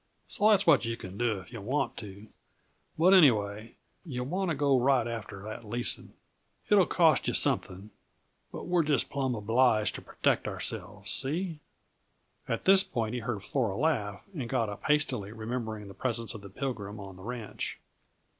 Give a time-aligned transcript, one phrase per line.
[0.25, 2.25] So that's what yuh can do if yuh want to
[2.97, 6.13] but anyway, yuh want to get right after that leasing.
[6.69, 7.91] It'll cost yuh something,
[8.51, 11.11] but we're just plumb obliged to protect ourselves.
[11.11, 11.59] See?"
[12.47, 16.41] At that point he heard Flora laugh, and got up hastily, remembering the presence of
[16.41, 17.79] the Pilgrim on the ranch.